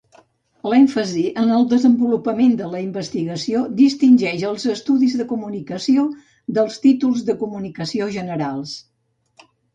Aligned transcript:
L'èmfasi 0.69 1.25
en 1.41 1.51
el 1.57 1.67
desenvolupament 1.73 2.55
de 2.61 2.69
la 2.71 2.81
investigació 2.85 3.61
distingeix 3.83 4.47
els 4.53 4.65
estudis 4.73 5.15
de 5.21 5.29
comunicació 5.35 6.07
dels 6.61 6.81
títols 6.89 7.23
de 7.31 7.39
comunicació 7.45 8.11
generals. 8.19 8.75